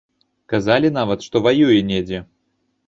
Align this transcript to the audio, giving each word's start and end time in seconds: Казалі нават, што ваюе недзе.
Казалі 0.53 0.91
нават, 0.97 1.19
што 1.29 1.43
ваюе 1.49 1.79
недзе. 1.93 2.27